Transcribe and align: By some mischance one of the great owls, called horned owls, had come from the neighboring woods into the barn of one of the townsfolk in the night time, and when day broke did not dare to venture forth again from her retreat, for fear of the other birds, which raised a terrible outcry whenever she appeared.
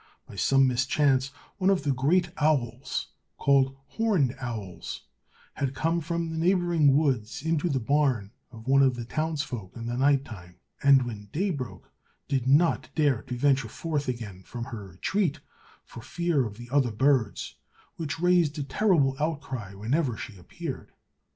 By 0.25 0.35
some 0.35 0.67
mischance 0.67 1.27
one 1.59 1.69
of 1.69 1.83
the 1.83 1.91
great 1.91 2.31
owls, 2.41 3.09
called 3.37 3.75
horned 3.85 4.35
owls, 4.41 5.03
had 5.53 5.75
come 5.75 6.01
from 6.01 6.31
the 6.31 6.39
neighboring 6.39 6.97
woods 6.97 7.43
into 7.43 7.69
the 7.69 7.79
barn 7.79 8.31
of 8.51 8.65
one 8.65 8.81
of 8.81 8.95
the 8.95 9.05
townsfolk 9.05 9.75
in 9.77 9.85
the 9.85 9.95
night 9.95 10.25
time, 10.25 10.55
and 10.81 11.05
when 11.05 11.29
day 11.31 11.51
broke 11.51 11.91
did 12.27 12.47
not 12.47 12.89
dare 12.95 13.21
to 13.21 13.37
venture 13.37 13.69
forth 13.69 14.07
again 14.07 14.41
from 14.41 14.63
her 14.63 14.87
retreat, 14.87 15.39
for 15.85 16.01
fear 16.01 16.47
of 16.47 16.57
the 16.57 16.71
other 16.71 16.91
birds, 16.91 17.53
which 17.97 18.19
raised 18.19 18.57
a 18.57 18.63
terrible 18.63 19.15
outcry 19.19 19.75
whenever 19.75 20.17
she 20.17 20.35
appeared. 20.35 20.93